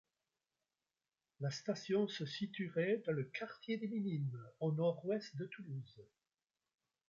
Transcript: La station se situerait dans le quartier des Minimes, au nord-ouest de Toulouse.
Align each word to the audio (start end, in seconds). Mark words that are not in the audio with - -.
La 1.41 1.51
station 1.51 2.07
se 2.07 2.25
situerait 2.25 3.03
dans 3.05 3.11
le 3.11 3.23
quartier 3.25 3.77
des 3.77 3.87
Minimes, 3.87 4.43
au 4.59 4.71
nord-ouest 4.71 5.35
de 5.37 5.45
Toulouse. 5.45 6.01